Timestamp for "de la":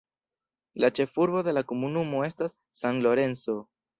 1.49-1.63